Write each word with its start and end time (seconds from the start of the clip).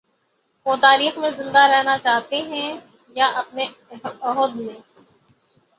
وہ 0.65 0.75
تاریخ 0.81 1.17
میں 1.17 1.29
زندہ 1.31 1.65
رہنا 1.67 1.97
چاہتے 1.97 2.41
ہیں 2.41 2.69
یا 3.15 3.27
اپنے 3.35 3.65
عہد 4.21 4.55
میں؟ 4.55 4.79